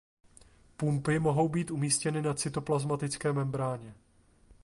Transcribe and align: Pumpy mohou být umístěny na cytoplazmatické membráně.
Pumpy 0.77 1.19
mohou 1.19 1.49
být 1.49 1.71
umístěny 1.71 2.21
na 2.21 2.33
cytoplazmatické 2.33 3.33
membráně. 3.33 3.93